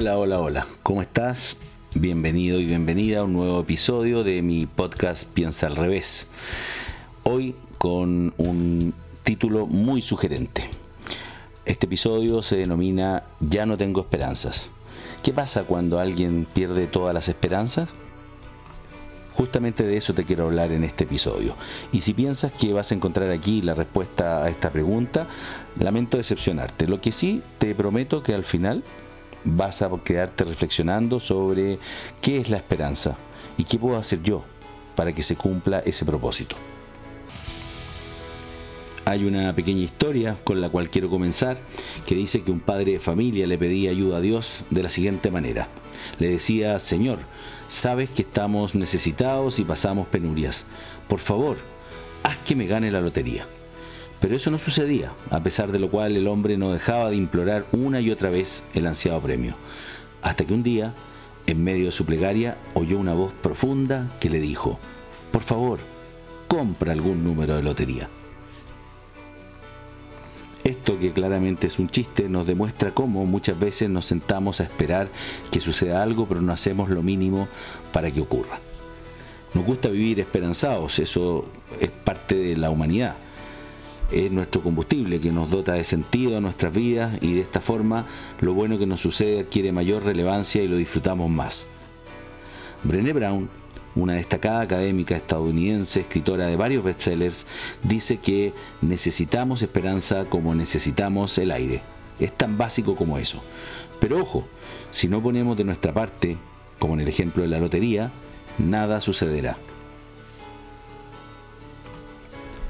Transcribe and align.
Hola, 0.00 0.16
hola, 0.16 0.38
hola. 0.38 0.66
¿Cómo 0.84 1.02
estás? 1.02 1.56
Bienvenido 1.92 2.60
y 2.60 2.66
bienvenida 2.66 3.18
a 3.18 3.24
un 3.24 3.32
nuevo 3.32 3.58
episodio 3.58 4.22
de 4.22 4.42
mi 4.42 4.64
podcast 4.64 5.28
Piensa 5.28 5.66
al 5.66 5.74
revés. 5.74 6.28
Hoy 7.24 7.56
con 7.78 8.32
un 8.36 8.94
título 9.24 9.66
muy 9.66 10.00
sugerente. 10.00 10.70
Este 11.64 11.86
episodio 11.86 12.42
se 12.42 12.58
denomina 12.58 13.24
Ya 13.40 13.66
no 13.66 13.76
tengo 13.76 14.02
esperanzas. 14.02 14.70
¿Qué 15.24 15.32
pasa 15.32 15.64
cuando 15.64 15.98
alguien 15.98 16.46
pierde 16.54 16.86
todas 16.86 17.12
las 17.12 17.28
esperanzas? 17.28 17.88
Justamente 19.34 19.82
de 19.82 19.96
eso 19.96 20.14
te 20.14 20.22
quiero 20.22 20.44
hablar 20.44 20.70
en 20.70 20.84
este 20.84 21.02
episodio. 21.02 21.56
Y 21.90 22.02
si 22.02 22.14
piensas 22.14 22.52
que 22.52 22.72
vas 22.72 22.92
a 22.92 22.94
encontrar 22.94 23.32
aquí 23.32 23.62
la 23.62 23.74
respuesta 23.74 24.44
a 24.44 24.48
esta 24.48 24.70
pregunta, 24.70 25.26
lamento 25.76 26.18
decepcionarte. 26.18 26.86
Lo 26.86 27.00
que 27.00 27.10
sí 27.10 27.42
te 27.58 27.74
prometo 27.74 28.22
que 28.22 28.34
al 28.34 28.44
final 28.44 28.84
vas 29.44 29.82
a 29.82 29.90
quedarte 30.04 30.44
reflexionando 30.44 31.20
sobre 31.20 31.78
qué 32.20 32.38
es 32.38 32.50
la 32.50 32.56
esperanza 32.56 33.16
y 33.56 33.64
qué 33.64 33.78
puedo 33.78 33.96
hacer 33.96 34.22
yo 34.22 34.44
para 34.94 35.12
que 35.12 35.22
se 35.22 35.36
cumpla 35.36 35.80
ese 35.80 36.04
propósito. 36.04 36.56
Hay 39.04 39.24
una 39.24 39.54
pequeña 39.54 39.82
historia 39.82 40.36
con 40.44 40.60
la 40.60 40.68
cual 40.68 40.90
quiero 40.90 41.08
comenzar 41.08 41.56
que 42.04 42.14
dice 42.14 42.42
que 42.42 42.50
un 42.50 42.60
padre 42.60 42.92
de 42.92 42.98
familia 42.98 43.46
le 43.46 43.56
pedía 43.56 43.90
ayuda 43.90 44.18
a 44.18 44.20
Dios 44.20 44.64
de 44.68 44.82
la 44.82 44.90
siguiente 44.90 45.30
manera. 45.30 45.68
Le 46.18 46.28
decía, 46.28 46.78
Señor, 46.78 47.18
sabes 47.68 48.10
que 48.10 48.22
estamos 48.22 48.74
necesitados 48.74 49.60
y 49.60 49.64
pasamos 49.64 50.08
penurias. 50.08 50.64
Por 51.08 51.20
favor, 51.20 51.56
haz 52.22 52.36
que 52.38 52.54
me 52.54 52.66
gane 52.66 52.90
la 52.90 53.00
lotería. 53.00 53.46
Pero 54.20 54.34
eso 54.34 54.50
no 54.50 54.58
sucedía, 54.58 55.12
a 55.30 55.40
pesar 55.40 55.70
de 55.70 55.78
lo 55.78 55.90
cual 55.90 56.16
el 56.16 56.26
hombre 56.26 56.56
no 56.56 56.72
dejaba 56.72 57.10
de 57.10 57.16
implorar 57.16 57.64
una 57.72 58.00
y 58.00 58.10
otra 58.10 58.30
vez 58.30 58.62
el 58.74 58.86
ansiado 58.86 59.20
premio, 59.20 59.54
hasta 60.22 60.44
que 60.44 60.54
un 60.54 60.64
día, 60.64 60.94
en 61.46 61.62
medio 61.62 61.86
de 61.86 61.92
su 61.92 62.04
plegaria, 62.04 62.56
oyó 62.74 62.98
una 62.98 63.14
voz 63.14 63.32
profunda 63.32 64.08
que 64.18 64.28
le 64.28 64.40
dijo, 64.40 64.78
por 65.30 65.42
favor, 65.42 65.78
compra 66.48 66.92
algún 66.92 67.22
número 67.22 67.54
de 67.54 67.62
lotería. 67.62 68.08
Esto, 70.64 70.98
que 70.98 71.12
claramente 71.12 71.68
es 71.68 71.78
un 71.78 71.88
chiste, 71.88 72.28
nos 72.28 72.46
demuestra 72.46 72.90
cómo 72.90 73.24
muchas 73.24 73.58
veces 73.58 73.88
nos 73.88 74.04
sentamos 74.04 74.60
a 74.60 74.64
esperar 74.64 75.08
que 75.52 75.60
suceda 75.60 76.02
algo, 76.02 76.26
pero 76.26 76.42
no 76.42 76.52
hacemos 76.52 76.90
lo 76.90 77.02
mínimo 77.02 77.48
para 77.92 78.10
que 78.10 78.20
ocurra. 78.20 78.58
Nos 79.54 79.64
gusta 79.64 79.88
vivir 79.88 80.18
esperanzados, 80.20 80.98
eso 80.98 81.46
es 81.80 81.90
parte 81.90 82.34
de 82.34 82.56
la 82.56 82.68
humanidad 82.68 83.16
es 84.10 84.30
nuestro 84.30 84.62
combustible 84.62 85.20
que 85.20 85.32
nos 85.32 85.50
dota 85.50 85.74
de 85.74 85.84
sentido 85.84 86.36
a 86.36 86.40
nuestras 86.40 86.72
vidas 86.72 87.18
y 87.20 87.34
de 87.34 87.40
esta 87.40 87.60
forma 87.60 88.06
lo 88.40 88.54
bueno 88.54 88.78
que 88.78 88.86
nos 88.86 89.00
sucede 89.00 89.40
adquiere 89.40 89.72
mayor 89.72 90.04
relevancia 90.04 90.62
y 90.62 90.68
lo 90.68 90.76
disfrutamos 90.76 91.30
más. 91.30 91.66
Brené 92.84 93.12
Brown, 93.12 93.50
una 93.94 94.14
destacada 94.14 94.60
académica 94.60 95.16
estadounidense, 95.16 96.00
escritora 96.00 96.46
de 96.46 96.56
varios 96.56 96.84
bestsellers, 96.84 97.46
dice 97.82 98.18
que 98.18 98.52
necesitamos 98.80 99.62
esperanza 99.62 100.24
como 100.24 100.54
necesitamos 100.54 101.36
el 101.38 101.50
aire. 101.50 101.82
Es 102.20 102.36
tan 102.36 102.56
básico 102.56 102.94
como 102.94 103.18
eso. 103.18 103.42
Pero 104.00 104.20
ojo, 104.20 104.46
si 104.90 105.08
no 105.08 105.22
ponemos 105.22 105.56
de 105.56 105.64
nuestra 105.64 105.92
parte, 105.92 106.36
como 106.78 106.94
en 106.94 107.00
el 107.00 107.08
ejemplo 107.08 107.42
de 107.42 107.48
la 107.48 107.58
lotería, 107.58 108.10
nada 108.58 109.00
sucederá. 109.00 109.56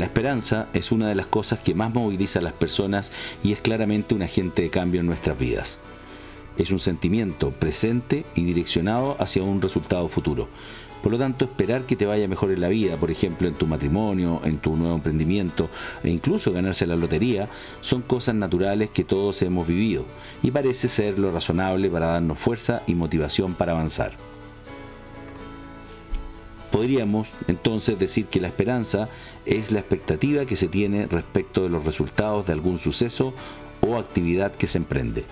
La 0.00 0.06
esperanza 0.06 0.66
es 0.72 0.92
una 0.92 1.10
de 1.10 1.14
las 1.14 1.26
cosas 1.26 1.58
que 1.58 1.74
más 1.74 1.92
moviliza 1.92 2.38
a 2.38 2.42
las 2.42 2.54
personas 2.54 3.12
y 3.42 3.52
es 3.52 3.60
claramente 3.60 4.14
un 4.14 4.22
agente 4.22 4.62
de 4.62 4.70
cambio 4.70 5.00
en 5.00 5.06
nuestras 5.06 5.38
vidas. 5.38 5.78
Es 6.56 6.70
un 6.70 6.78
sentimiento 6.78 7.50
presente 7.50 8.24
y 8.34 8.44
direccionado 8.44 9.14
hacia 9.18 9.42
un 9.42 9.60
resultado 9.60 10.08
futuro. 10.08 10.48
Por 11.02 11.12
lo 11.12 11.18
tanto, 11.18 11.44
esperar 11.44 11.82
que 11.82 11.96
te 11.96 12.06
vaya 12.06 12.28
mejor 12.28 12.50
en 12.50 12.62
la 12.62 12.70
vida, 12.70 12.96
por 12.96 13.10
ejemplo, 13.10 13.46
en 13.46 13.52
tu 13.52 13.66
matrimonio, 13.66 14.40
en 14.42 14.56
tu 14.56 14.74
nuevo 14.74 14.94
emprendimiento 14.94 15.68
e 16.02 16.08
incluso 16.08 16.50
ganarse 16.50 16.86
la 16.86 16.96
lotería, 16.96 17.50
son 17.82 18.00
cosas 18.00 18.34
naturales 18.34 18.88
que 18.88 19.04
todos 19.04 19.42
hemos 19.42 19.66
vivido 19.66 20.06
y 20.42 20.50
parece 20.50 20.88
ser 20.88 21.18
lo 21.18 21.30
razonable 21.30 21.90
para 21.90 22.06
darnos 22.06 22.38
fuerza 22.38 22.80
y 22.86 22.94
motivación 22.94 23.52
para 23.52 23.72
avanzar. 23.72 24.12
Podríamos 26.70 27.34
entonces 27.48 27.98
decir 27.98 28.26
que 28.26 28.40
la 28.40 28.48
esperanza 28.48 29.08
es 29.44 29.72
la 29.72 29.80
expectativa 29.80 30.44
que 30.44 30.56
se 30.56 30.68
tiene 30.68 31.06
respecto 31.06 31.62
de 31.62 31.68
los 31.68 31.84
resultados 31.84 32.46
de 32.46 32.52
algún 32.52 32.78
suceso 32.78 33.34
o 33.80 33.96
actividad 33.96 34.52
que 34.52 34.66
se 34.66 34.78
emprende. 34.78 35.24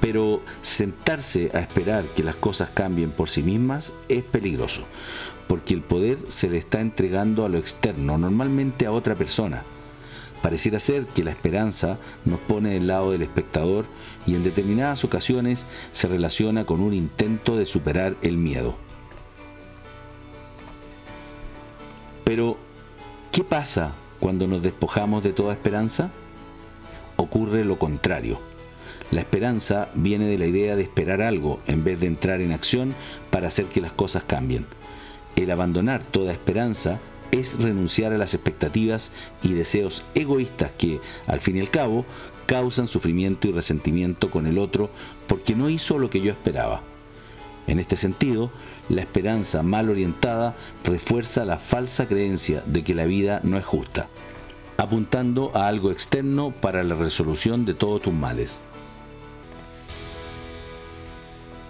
Pero 0.00 0.40
sentarse 0.62 1.50
a 1.52 1.60
esperar 1.60 2.06
que 2.14 2.22
las 2.22 2.36
cosas 2.36 2.70
cambien 2.70 3.10
por 3.10 3.28
sí 3.28 3.42
mismas 3.42 3.92
es 4.08 4.22
peligroso, 4.22 4.84
porque 5.48 5.74
el 5.74 5.82
poder 5.82 6.18
se 6.28 6.48
le 6.48 6.58
está 6.58 6.80
entregando 6.80 7.44
a 7.44 7.48
lo 7.48 7.58
externo, 7.58 8.16
normalmente 8.16 8.86
a 8.86 8.92
otra 8.92 9.14
persona. 9.14 9.64
Pareciera 10.42 10.78
ser 10.78 11.06
que 11.06 11.24
la 11.24 11.30
esperanza 11.30 11.98
nos 12.24 12.38
pone 12.40 12.74
del 12.74 12.86
lado 12.86 13.10
del 13.10 13.22
espectador 13.22 13.84
y 14.26 14.34
en 14.34 14.44
determinadas 14.44 15.04
ocasiones 15.04 15.66
se 15.92 16.08
relaciona 16.08 16.64
con 16.64 16.80
un 16.80 16.94
intento 16.94 17.56
de 17.56 17.66
superar 17.66 18.14
el 18.22 18.36
miedo. 18.36 18.76
Pero, 22.24 22.58
¿qué 23.32 23.44
pasa 23.44 23.92
cuando 24.20 24.46
nos 24.46 24.62
despojamos 24.62 25.22
de 25.22 25.32
toda 25.32 25.52
esperanza? 25.52 26.10
Ocurre 27.16 27.64
lo 27.64 27.78
contrario. 27.78 28.38
La 29.12 29.20
esperanza 29.20 29.88
viene 29.94 30.26
de 30.26 30.36
la 30.36 30.46
idea 30.46 30.74
de 30.74 30.82
esperar 30.82 31.22
algo 31.22 31.60
en 31.66 31.84
vez 31.84 32.00
de 32.00 32.08
entrar 32.08 32.40
en 32.40 32.50
acción 32.52 32.94
para 33.30 33.46
hacer 33.46 33.66
que 33.66 33.80
las 33.80 33.92
cosas 33.92 34.24
cambien. 34.24 34.66
El 35.36 35.50
abandonar 35.50 36.02
toda 36.02 36.32
esperanza 36.32 36.98
es 37.38 37.58
renunciar 37.58 38.12
a 38.12 38.18
las 38.18 38.34
expectativas 38.34 39.12
y 39.42 39.52
deseos 39.52 40.02
egoístas 40.14 40.72
que, 40.72 41.00
al 41.26 41.40
fin 41.40 41.56
y 41.56 41.60
al 41.60 41.70
cabo, 41.70 42.04
causan 42.46 42.88
sufrimiento 42.88 43.48
y 43.48 43.52
resentimiento 43.52 44.30
con 44.30 44.46
el 44.46 44.58
otro 44.58 44.90
porque 45.26 45.54
no 45.54 45.68
hizo 45.68 45.98
lo 45.98 46.10
que 46.10 46.20
yo 46.20 46.30
esperaba. 46.30 46.82
En 47.66 47.80
este 47.80 47.96
sentido, 47.96 48.50
la 48.88 49.00
esperanza 49.00 49.62
mal 49.62 49.90
orientada 49.90 50.54
refuerza 50.84 51.44
la 51.44 51.58
falsa 51.58 52.06
creencia 52.06 52.62
de 52.64 52.84
que 52.84 52.94
la 52.94 53.06
vida 53.06 53.40
no 53.42 53.58
es 53.58 53.64
justa, 53.64 54.08
apuntando 54.76 55.50
a 55.54 55.66
algo 55.66 55.90
externo 55.90 56.52
para 56.52 56.84
la 56.84 56.94
resolución 56.94 57.64
de 57.64 57.74
todos 57.74 58.02
tus 58.02 58.14
males. 58.14 58.60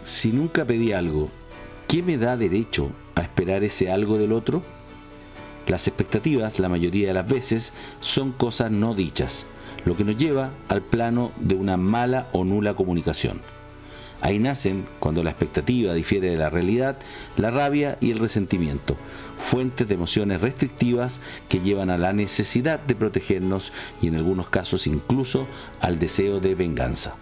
Si 0.03 0.31
nunca 0.33 0.65
pedí 0.65 0.93
algo, 0.93 1.31
¿qué 1.89 2.03
me 2.03 2.19
da 2.19 2.37
derecho 2.37 2.91
a 3.15 3.23
esperar 3.23 3.65
ese 3.65 3.91
algo 3.91 4.19
del 4.19 4.33
otro? 4.33 4.63
Las 5.67 5.89
expectativas, 5.89 6.59
la 6.59 6.69
mayoría 6.69 7.09
de 7.09 7.15
las 7.15 7.29
veces, 7.29 7.73
son 8.01 8.33
cosas 8.33 8.71
no 8.71 8.95
dichas, 8.95 9.47
lo 9.85 9.97
que 9.97 10.05
nos 10.05 10.17
lleva 10.17 10.51
al 10.69 10.83
plano 10.83 11.33
de 11.39 11.57
una 11.57 11.77
mala 11.77 12.29
o 12.33 12.45
nula 12.45 12.75
comunicación. 12.75 13.41
Ahí 14.21 14.39
nacen, 14.39 14.87
cuando 14.99 15.23
la 15.23 15.31
expectativa 15.31 15.93
difiere 15.93 16.31
de 16.31 16.37
la 16.37 16.51
realidad, 16.51 16.97
la 17.37 17.51
rabia 17.51 17.99
y 18.01 18.13
el 18.13 18.19
resentimiento, 18.19 18.97
fuentes 19.39 19.87
de 19.89 19.95
emociones 19.95 20.41
restrictivas 20.41 21.21
que 21.49 21.61
llevan 21.61 21.91
a 21.91 21.99
la 21.99 22.13
necesidad 22.13 22.81
de 22.81 22.95
protegernos 22.95 23.73
y 24.01 24.09
en 24.09 24.15
algunos 24.15 24.49
casos 24.49 24.87
incluso 24.87 25.47
al 25.81 25.99
deseo 25.99 26.41
de 26.41 26.55
venganza. 26.55 27.17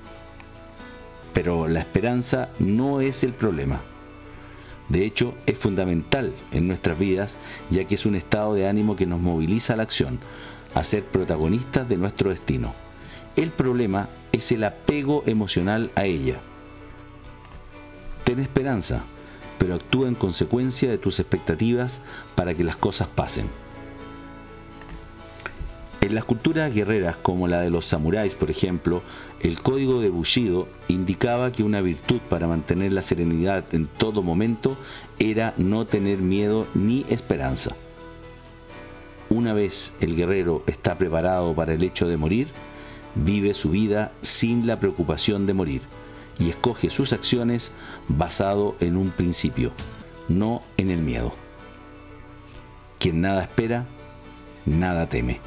Pero 1.32 1.66
la 1.66 1.80
esperanza 1.80 2.50
no 2.60 3.00
es 3.00 3.24
el 3.24 3.32
problema. 3.32 3.80
De 4.88 5.04
hecho, 5.04 5.34
es 5.46 5.58
fundamental 5.58 6.32
en 6.52 6.68
nuestras 6.68 6.98
vidas, 6.98 7.38
ya 7.70 7.84
que 7.84 7.94
es 7.94 8.06
un 8.06 8.14
estado 8.14 8.54
de 8.54 8.68
ánimo 8.68 8.96
que 8.96 9.06
nos 9.06 9.20
moviliza 9.20 9.72
a 9.72 9.76
la 9.76 9.82
acción, 9.84 10.18
a 10.74 10.84
ser 10.84 11.02
protagonistas 11.04 11.88
de 11.88 11.96
nuestro 11.96 12.30
destino. 12.30 12.74
El 13.36 13.50
problema 13.50 14.08
es 14.32 14.52
el 14.52 14.64
apego 14.64 15.24
emocional 15.26 15.90
a 15.94 16.04
ella 16.04 16.38
Ten 18.24 18.40
esperanza, 18.40 19.04
pero 19.58 19.74
actúa 19.74 20.08
en 20.08 20.14
consecuencia 20.14 20.90
de 20.90 20.96
tus 20.96 21.20
expectativas 21.20 22.00
para 22.34 22.54
que 22.54 22.64
las 22.64 22.76
cosas 22.76 23.06
pasen. 23.06 23.46
En 26.04 26.14
las 26.14 26.24
culturas 26.26 26.74
guerreras 26.74 27.16
como 27.16 27.48
la 27.48 27.62
de 27.62 27.70
los 27.70 27.86
samuráis, 27.86 28.34
por 28.34 28.50
ejemplo, 28.50 29.02
el 29.40 29.58
código 29.62 30.02
de 30.02 30.10
Bushido 30.10 30.68
indicaba 30.88 31.50
que 31.50 31.62
una 31.62 31.80
virtud 31.80 32.20
para 32.28 32.46
mantener 32.46 32.92
la 32.92 33.00
serenidad 33.00 33.64
en 33.72 33.86
todo 33.86 34.22
momento 34.22 34.76
era 35.18 35.54
no 35.56 35.86
tener 35.86 36.18
miedo 36.18 36.66
ni 36.74 37.06
esperanza. 37.08 37.74
Una 39.30 39.54
vez 39.54 39.94
el 40.02 40.14
guerrero 40.14 40.62
está 40.66 40.98
preparado 40.98 41.54
para 41.54 41.72
el 41.72 41.82
hecho 41.82 42.06
de 42.06 42.18
morir, 42.18 42.48
vive 43.14 43.54
su 43.54 43.70
vida 43.70 44.12
sin 44.20 44.66
la 44.66 44.78
preocupación 44.78 45.46
de 45.46 45.54
morir 45.54 45.80
y 46.38 46.50
escoge 46.50 46.90
sus 46.90 47.14
acciones 47.14 47.70
basado 48.08 48.76
en 48.80 48.98
un 48.98 49.08
principio, 49.08 49.72
no 50.28 50.60
en 50.76 50.90
el 50.90 50.98
miedo. 50.98 51.32
Quien 52.98 53.22
nada 53.22 53.40
espera, 53.40 53.86
nada 54.66 55.08
teme. 55.08 55.40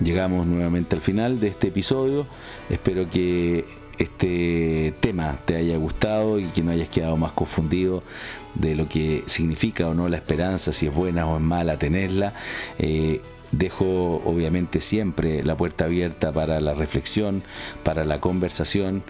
Llegamos 0.00 0.46
nuevamente 0.46 0.96
al 0.96 1.02
final 1.02 1.40
de 1.40 1.48
este 1.48 1.68
episodio. 1.68 2.26
Espero 2.70 3.08
que 3.08 3.64
este 3.98 4.94
tema 5.00 5.38
te 5.44 5.56
haya 5.56 5.76
gustado 5.78 6.38
y 6.38 6.44
que 6.46 6.62
no 6.62 6.72
hayas 6.72 6.88
quedado 6.88 7.16
más 7.16 7.32
confundido 7.32 8.02
de 8.54 8.74
lo 8.74 8.88
que 8.88 9.22
significa 9.26 9.86
o 9.88 9.94
no 9.94 10.08
la 10.08 10.16
esperanza, 10.16 10.72
si 10.72 10.86
es 10.86 10.94
buena 10.94 11.26
o 11.26 11.36
es 11.36 11.42
mala 11.42 11.78
tenerla. 11.78 12.34
Eh, 12.78 13.20
dejo 13.52 14.22
obviamente 14.24 14.80
siempre 14.80 15.42
la 15.44 15.56
puerta 15.56 15.86
abierta 15.86 16.32
para 16.32 16.60
la 16.60 16.74
reflexión, 16.74 17.42
para 17.84 18.04
la 18.04 18.20
conversación. 18.20 19.02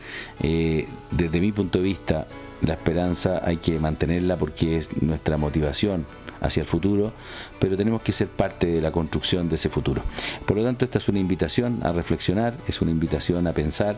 Eh, 0.43 0.87
desde 1.11 1.41
mi 1.41 1.53
punto 1.53 1.79
de 1.79 1.85
vista, 1.85 2.27
la 2.63 2.75
esperanza 2.75 3.41
hay 3.45 3.59
que 3.59 3.79
mantenerla 3.79 4.37
porque 4.37 4.79
es 4.79 5.03
nuestra 5.03 5.37
motivación 5.37 6.07
hacia 6.41 6.61
el 6.61 6.67
futuro, 6.67 7.13
pero 7.59 7.77
tenemos 7.77 8.03
que 8.03 8.13
ser 8.13 8.29
parte 8.29 8.67
de 8.67 8.81
la 8.81 8.93
construcción 8.93 9.49
de 9.49 9.55
ese 9.55 9.69
futuro. 9.69 10.03
Por 10.45 10.57
lo 10.57 10.65
tanto, 10.65 10.85
esta 10.85 10.99
es 10.99 11.09
una 11.09 11.19
invitación 11.19 11.81
a 11.83 11.93
reflexionar, 11.93 12.55
es 12.69 12.83
una 12.83 12.91
invitación 12.91 13.47
a 13.47 13.53
pensar 13.53 13.97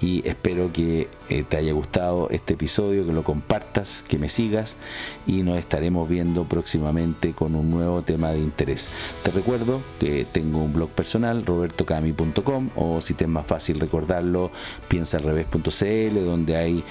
y 0.00 0.26
espero 0.26 0.72
que 0.72 1.08
eh, 1.28 1.44
te 1.48 1.56
haya 1.56 1.72
gustado 1.72 2.28
este 2.30 2.54
episodio, 2.54 3.06
que 3.06 3.12
lo 3.12 3.22
compartas, 3.22 4.02
que 4.08 4.18
me 4.18 4.28
sigas 4.28 4.76
y 5.26 5.42
nos 5.42 5.58
estaremos 5.58 6.08
viendo 6.08 6.44
próximamente 6.44 7.32
con 7.32 7.54
un 7.54 7.70
nuevo 7.70 8.02
tema 8.02 8.32
de 8.32 8.38
interés. 8.38 8.90
Te 9.22 9.30
recuerdo 9.30 9.82
que 9.98 10.26
tengo 10.30 10.58
un 10.58 10.72
blog 10.72 10.90
personal, 10.90 11.44
robertocami.com 11.44 12.70
o 12.76 13.00
si 13.00 13.14
te 13.14 13.24
es 13.24 13.30
más 13.30 13.46
fácil 13.46 13.80
recordarlo, 13.80 14.50
piensaalrevés.cl, 14.88 16.24
donde 16.24 16.56
hay 16.56 16.84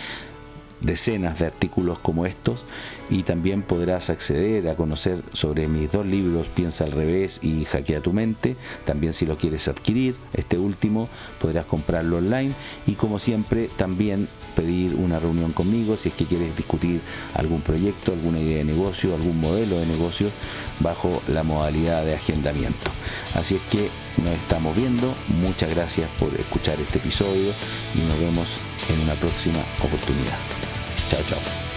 decenas 0.83 1.39
de 1.39 1.47
artículos 1.47 1.97
como 1.99 2.25
estos 2.25 2.65
y 3.09 3.23
también 3.23 3.61
podrás 3.63 4.09
acceder 4.09 4.67
a 4.69 4.75
conocer 4.75 5.21
sobre 5.33 5.67
mis 5.67 5.91
dos 5.91 6.05
libros 6.05 6.47
Piensa 6.47 6.83
al 6.83 6.91
revés 6.91 7.39
y 7.43 7.65
Hackea 7.65 8.01
tu 8.01 8.13
mente. 8.13 8.55
También 8.85 9.13
si 9.13 9.25
lo 9.25 9.37
quieres 9.37 9.67
adquirir, 9.67 10.15
este 10.33 10.57
último 10.57 11.09
podrás 11.39 11.65
comprarlo 11.65 12.17
online 12.17 12.53
y 12.85 12.93
como 12.93 13.19
siempre 13.19 13.69
también 13.75 14.29
pedir 14.55 14.95
una 14.95 15.19
reunión 15.19 15.51
conmigo 15.51 15.97
si 15.97 16.09
es 16.09 16.15
que 16.15 16.25
quieres 16.25 16.55
discutir 16.55 17.01
algún 17.33 17.61
proyecto, 17.61 18.13
alguna 18.13 18.39
idea 18.39 18.57
de 18.57 18.63
negocio, 18.63 19.15
algún 19.15 19.39
modelo 19.39 19.79
de 19.79 19.85
negocio 19.85 20.29
bajo 20.79 21.21
la 21.27 21.43
modalidad 21.43 22.05
de 22.05 22.15
agendamiento. 22.15 22.91
Así 23.35 23.55
es 23.55 23.61
que 23.63 23.89
nos 24.21 24.33
estamos 24.33 24.75
viendo. 24.75 25.13
Muchas 25.27 25.69
gracias 25.69 26.09
por 26.19 26.33
escuchar 26.35 26.79
este 26.79 26.99
episodio 26.99 27.51
y 27.95 27.99
nos 27.99 28.19
vemos 28.19 28.59
en 28.89 28.99
una 29.01 29.13
próxima 29.13 29.59
oportunidad. 29.83 30.72
Chao, 31.13 31.21
chao. 31.27 31.72